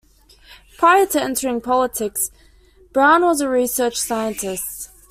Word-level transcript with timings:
Prior 0.79 1.05
to 1.05 1.21
entering 1.21 1.61
politics 1.61 2.31
Brown 2.91 3.21
was 3.21 3.39
a 3.39 3.47
research 3.47 3.97
scientist. 3.99 4.89